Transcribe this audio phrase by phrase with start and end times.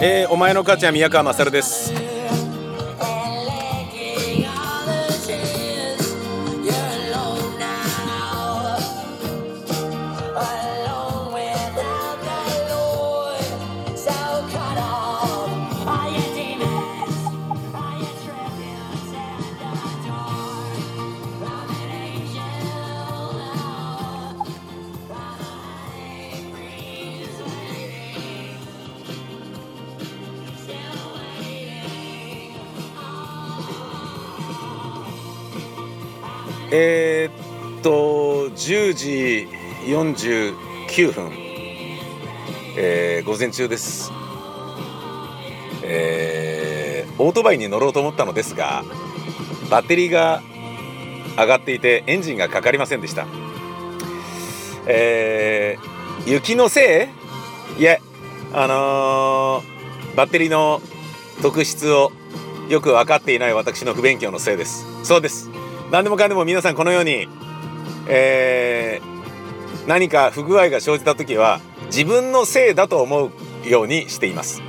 [0.00, 2.07] えー、お前の母ちゃん宮川勝です。
[36.70, 39.48] えー、っと10時
[39.86, 41.30] 49分、
[42.76, 44.12] えー、午前中です、
[45.82, 48.84] えー、オートバイに乗ろうと思ったのですが
[49.70, 50.42] バッテリーが
[51.38, 53.26] 上がっていてエンジンがかかりませんでした、
[54.86, 57.08] えー、雪のせ
[57.78, 57.82] い？
[57.82, 58.02] いえ
[58.52, 60.82] あのー、バッテリーの
[61.40, 62.12] 特質を
[62.68, 64.84] よく分かっていない私の不勉強のせいです。
[65.04, 65.48] そうです。
[65.90, 67.28] 何でもかんでも皆さんこのように、
[68.08, 73.30] えー、何か不具合が生じた時は自分のせいだと思う
[73.66, 74.60] ようにしています。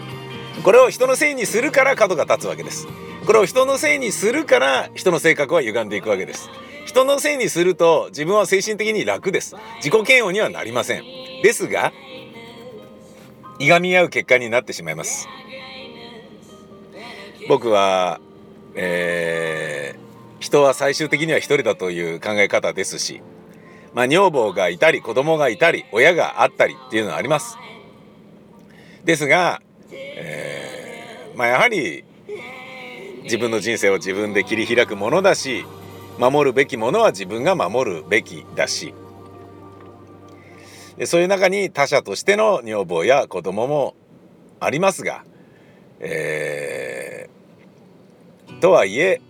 [0.64, 2.88] これを人のせいにするから角が立つわけです。
[3.26, 6.50] これを人のせいにするから人の性格は歪んでいくわけです。
[6.86, 9.56] 人のせいにすると自分は精神的に楽です。
[9.84, 11.04] 自己嫌悪にはなりません。
[11.44, 11.92] ですが
[13.60, 15.28] いがみ合う結果になってしまいます。
[17.50, 18.22] 僕は、
[18.74, 20.09] えー
[20.40, 23.22] 人は最終的には一人だという考え方ですし、
[23.94, 27.58] まあ、女房がいたり子供がいたり親があったりっていうのはあります。
[29.04, 32.04] ですが、えー、まあ、やはり
[33.24, 35.66] 自分の人生を自分で切り開くものだし
[36.18, 38.94] 守るべきものは自分が守るべきだし
[40.98, 43.96] でそういう中に他者としての女房や子供も
[44.60, 45.24] ありますが、
[46.00, 49.22] えー、とはいえ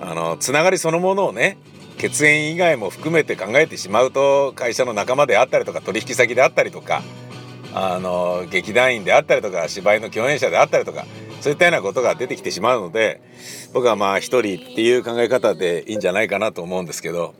[0.00, 1.58] あのつながりそのものをね
[1.98, 7.02] 血縁以外も含めて考えてしまうと会社の仲間であったりとか取引先であったりとか
[7.74, 11.04] あの劇団員であったりとか芝居の共演者であったりとか
[11.40, 13.20] そういったようなことが出てきてしまうので
[13.72, 17.34] 僕はまあ一人っていう考え方でいいんじゃないかなと思うんですけど、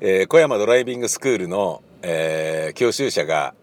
[0.00, 3.54] えー、小山ドライビングスクールの、えー、教習車が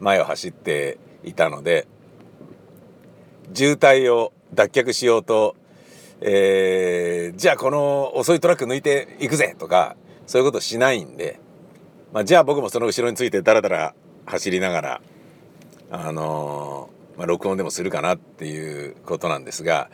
[0.00, 1.86] 前を走っていたので
[3.54, 5.56] 渋滞を脱却しようと
[6.20, 11.40] えー、じゃあこの遅いトラック抜いていくぜとかそういうことしないんで、
[12.12, 13.94] まあ、じゃあ僕もその後ろについてダラダラ
[14.26, 15.00] 走りながら
[15.90, 19.90] あのー、まあ、録音でもするかなっていうことなんですが、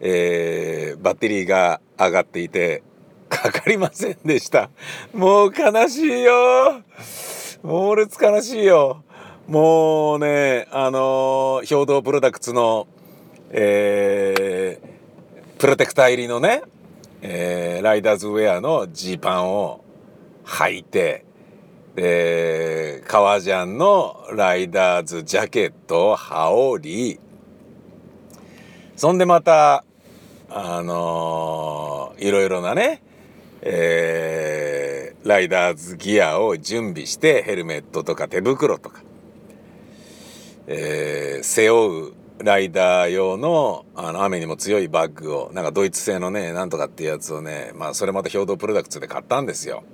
[0.00, 2.82] えー、バッテリーが上がっていて
[3.28, 4.68] かかりませんでした。
[5.14, 6.82] もう悲しいよ。
[7.62, 9.04] 猛烈悲しいよ。
[9.46, 12.86] もうねあのー、兵道プロダクツの
[13.50, 14.91] えー
[15.62, 16.60] プロテクター入りのね、
[17.20, 19.84] えー、ライダーズウェアのジーパンを
[20.44, 21.24] 履いて
[21.94, 27.20] で革ジャンのライダーズジャケットを羽織り
[28.96, 29.84] そんでまた
[30.50, 33.00] あのー、いろいろなね、
[33.60, 39.00] えー、ライダーズギアを準備してヘルメットとか手袋とか、
[40.66, 49.84] えー、背負うライダー用のあの雨にも強いバッグをなんかドイツ製のねなんとかっていうやつをねまあそれまた兵道プロダクツで買ったんですよ。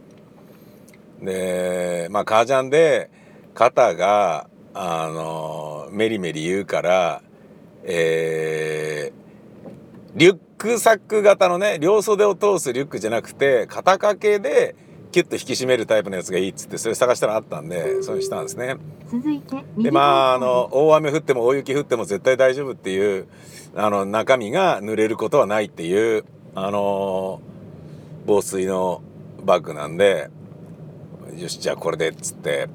[1.23, 3.11] でまあ革ジャンで
[3.55, 7.23] 肩があのメリメリ言うから
[7.91, 14.77] えー、リュックサック型のね両袖を通すリュックじゃなくて肩掛けで
[15.19, 18.77] キュッと引き締めるタイプのやつがいいっつってそれ探したらあったんでそういうしたんですね。
[19.11, 23.27] 続いてでまああの大雨降っても大雪降っても絶対大丈夫っていう
[23.75, 27.41] あの中身が濡れることはないっていうあの
[28.27, 29.03] 防水の
[29.43, 30.31] バッグなんで
[31.37, 32.69] よしじゃあこれでっつって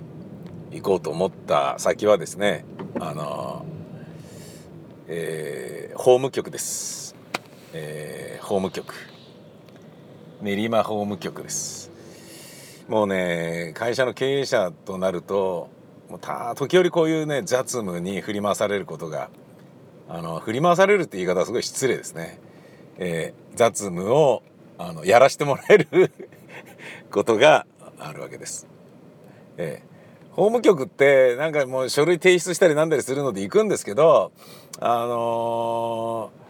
[0.72, 2.66] 行こうと思った先はですね
[3.00, 3.66] あの
[5.08, 7.16] えー、法務局です、
[7.72, 8.94] えー、法務局。
[10.44, 11.90] 練馬法務局です
[12.88, 15.70] もうね会社の経営者となると
[16.10, 19.30] もうた時折こういうね雑務に振り回されることが
[20.10, 22.40] あの振り回されるって言い方はすごい失礼ですね、
[22.98, 24.44] えー、雑務を
[24.78, 26.12] あのやらしてもらえる
[27.10, 27.66] ことが
[28.00, 28.68] あるわけです。
[29.58, 34.32] えー、法務局ってなんかもう書類提出したりなんだりするので行くんですけど
[34.80, 36.43] あのー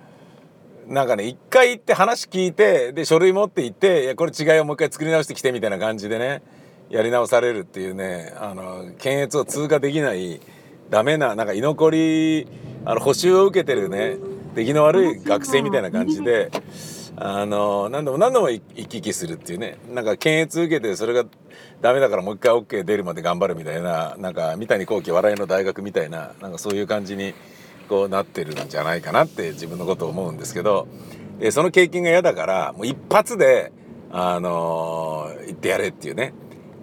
[0.87, 6.41] なんかね一回行って話聞いてで書類持って行っていやこれ違いをもう一回作り直してきてみたいな感じでね
[6.89, 10.39] やり直されるっていうねあの検閲を通過できない
[10.89, 12.47] ダメななんか居残り
[12.85, 14.17] あの補習を受けてるね
[14.53, 16.51] 出来の悪い学生みたいな感じで
[17.15, 21.25] あの何度も何度も行き来するっていうねなんか検閲受けてそれが
[21.81, 27.33] ダメだからもう一回 OK 出るまで頑張るみたいななんか三谷幸喜笑いの大学みたいななんかそういう感じに
[27.87, 30.87] こうなってるんじゃないかなって自分のことを思うんですけど
[31.39, 33.71] でその経験が嫌だからもう一発で
[34.11, 36.33] あのー、行ってやれっていうね。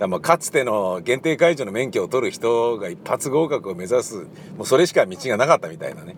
[0.01, 4.27] だまあかつての限定解除の免許を取る人が一発合格を目指す
[4.57, 6.17] もうそれしか道がなかったみたいなね。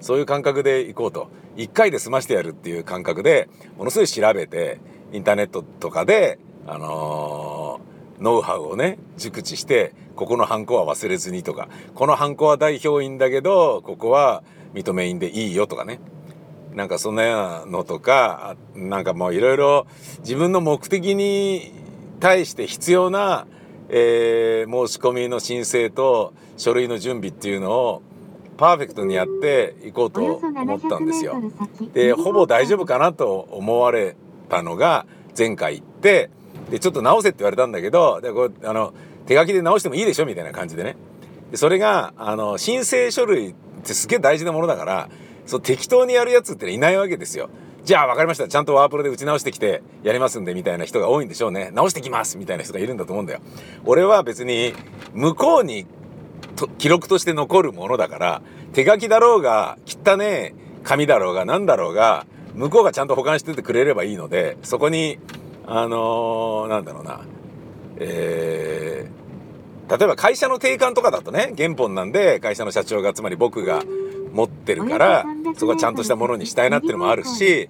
[0.00, 1.28] そういう感覚で行こうと。
[1.56, 4.80] 1回で済ましてやるっていう感覚でものすごい調べて
[5.12, 7.91] インターネットとかで、あのー、
[8.22, 14.42] ノウハウをね熟知してここのハンコは忘れずにとかこのハンコは代表員だけどここは
[14.74, 16.00] 認め印でいいよとかね
[16.74, 19.86] なんかそんなようなのとかなんかもういろいろ
[20.20, 21.72] 自分の目的に
[22.20, 23.46] 対して必要な、
[23.88, 28.02] えー、申し込みの申請と書類の準備っていうのを
[28.56, 31.42] パーフェクトにやっていこうと思ったんですよ。
[31.92, 34.14] でほぼ大丈夫かなと思われ
[34.48, 35.04] たのが
[35.36, 36.30] 前回行って
[36.72, 38.94] でちょっと直せって言われたんだけどでこうあの
[39.26, 40.96] 手書きで直してもいいでしょみたいな感じでね。
[41.50, 43.54] でそれがあの申請書類っ
[43.84, 45.10] てすげえ大事なものだから
[45.44, 47.50] そう適当にやるやつっていないわけですよ。
[47.84, 48.48] じゃあ分かりました。
[48.48, 51.70] ちゃんとワープロで打ち直してきてやりますんでみたいな人が多いんでしょうね。
[51.74, 53.40] 直してきますみたいな人がいるんだと思うんだよ。
[53.84, 54.72] 俺は別に
[55.12, 55.86] 向こうに
[56.78, 58.42] 記録として残るものだから
[58.72, 60.54] 手書きだろうが汚ね
[60.84, 62.24] 紙だろうが何だろうが
[62.54, 65.18] 向こうがちゃんと保管しててくれればいいのでそこに
[65.66, 67.20] あのー、なんだろうな。
[67.96, 73.82] えー、例えば会社の定款とかだとね原本なんで会社の社長がつまり僕が
[74.32, 75.24] 持ってるから
[75.56, 77.68] そこはちゃんとしたものにしたいなっていうのもあるし、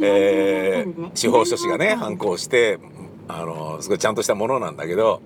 [0.00, 2.78] えー、司法書士がね反抗して
[3.28, 5.20] あのすごいちゃんとしたものなんだけど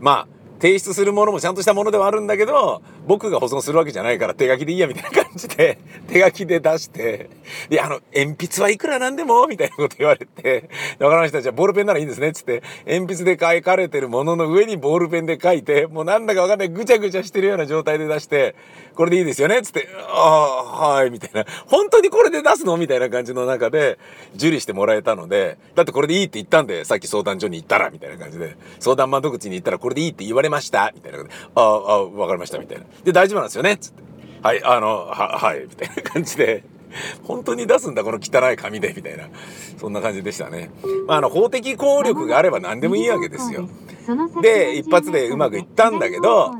[0.00, 0.28] まあ
[0.60, 7.30] 提出するものもちゃんとしたものではあるんだけど、僕が保存するわけじゃないから手書きでいいやみたいな感じで、 手書きで出して、
[7.68, 10.68] で、あの、鉛筆はいくらなんでもみたいなこと言われて、
[10.98, 11.42] わかりました。
[11.42, 12.32] じゃあボールペンならいいんですね。
[12.32, 18.54] つって、鉛筆で書かれてるものの上にボールペンで書いて、もうなんだかわかんないぐちゃぐちゃしてるような状態で出して、
[18.94, 19.62] これでいいですよね。
[19.62, 21.46] つって、ああ、はい、みたいな。
[21.66, 23.98] 本当にこれで出すのみたいな感じの中で、
[24.34, 32.84] 受理してもらえたので、だってこれでいいって言ったんで、さっき相談所に行ったら、みたいな感じで、相談窓口に行ったらこれでいいって言われましたみたいなことで、ああ、わかりました、みたいな。
[33.04, 34.02] で、大丈夫なんですよねつって。
[34.42, 36.64] はい、あの、は、はい、みたいな感じで、
[37.24, 39.28] 本当に出すんだ、この汚い紙で、みたいな。
[39.78, 40.70] そんな感じでしたね。
[41.06, 43.68] まあ、あの、法的効力があれば何でもいいわけですよ。
[44.42, 46.54] で、一発でうまくいったんだけど、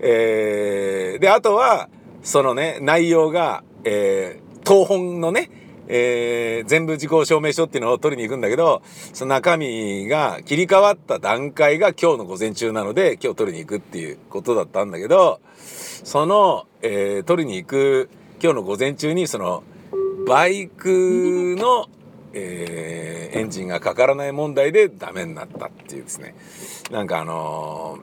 [0.00, 1.88] えー、で、あとは、
[2.22, 5.50] そのね、内容が、えー、東本のね、
[5.88, 18.08] えー、全部時効証明書っていうのを取りに行くんだけど、その中身が切り替わった段階が今日の午前中なので、今日取りに行くっていうことだったんだけど、その、えー、取りに行く
[18.42, 19.62] 今日の午前中に、その、
[20.26, 21.88] バイクの、
[22.34, 26.34] えー、エンジンがかからない問題でダメになったっていうですね。
[26.90, 27.98] なんかあの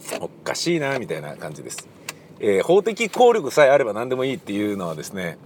[0.00, 1.88] ー、おかしいな、みたいな感じです。
[2.40, 5.36] え、法的効力さえあれば何でもいいっていうのはですね、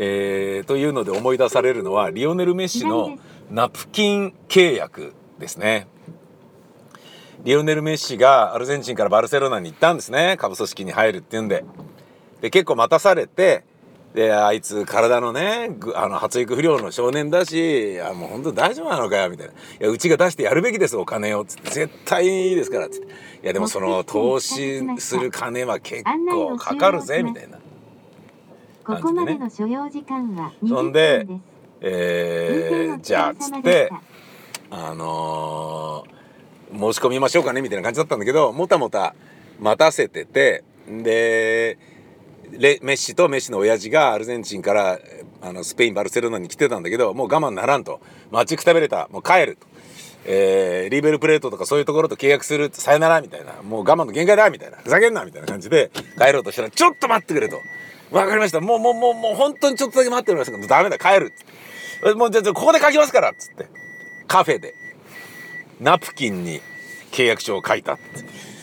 [0.00, 3.18] えー、というので思い出されるのはリオネル・メッシの
[3.50, 5.88] ナプキン契約ですね。
[7.42, 10.36] リオネル・メッシがアルゼンチンからバルセロナに行ったんですね。
[10.38, 11.64] 下部組織に入るっていうんで。
[12.40, 13.64] で結構待たされて
[14.14, 23.06] であいつ体のねあの発育不良の少年だしいやもう本当大丈夫なのかよみたいな「いやうちが出してやるべきですお金を」つって「絶対いいですから」つって
[23.42, 27.57] 「いやでもその投資する金は結構かかるぜ」みたいな
[28.88, 31.26] ここまでの所要時間はそんで、
[31.82, 33.90] えー、じゃあつって
[34.70, 39.14] あのー、申し込みましょうかねみたいな感じだったんだけどもたもた
[39.60, 41.78] 待たせててで
[42.50, 44.98] レメッシとメッシの親父がアルゼンチンから
[45.42, 48.00] あのスペインバルセロナに来てたんだけどもう我慢ならんと。
[48.30, 49.08] 待ちくたべれた。
[49.10, 49.66] もう帰ると。
[50.24, 53.62] えー、リーベルプレートとかそういうところと契約するさよならみたいな。
[53.62, 54.78] もう我慢の限界だみたいな。
[54.78, 57.56] ふざけんなみたいな感じで帰ろうとしたらちょっと待ってくれと
[58.10, 58.60] わかりました。
[58.60, 61.32] もう、もう、もう、もう、本当にちょっとだけ待っておりますけど、ダメだ、帰る。
[62.16, 63.66] もう、じゃあ、ここで書きますからっつって。
[64.26, 64.74] カフェで、
[65.80, 66.60] ナプキンに
[67.12, 67.98] 契約書を書いた。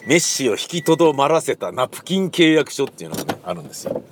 [0.07, 4.03] メッシを引きとどまらせたナプキン契約書っていうのがね、あるんですよ。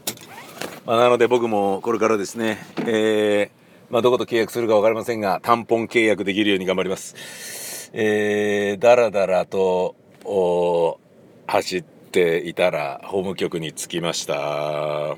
[0.86, 7.92] まあ、なので僕もこれからですね、えー、まあ、どこと契約するか分かりませんが、単本契約できるように頑張ります。
[7.94, 9.96] えー、だらだらと、
[11.46, 15.18] 走ってて、ていたら法務局に着きました。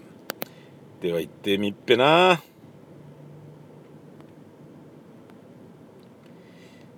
[1.01, 2.41] では行ってみっぺな。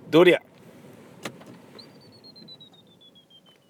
[0.08, 0.40] どりゃ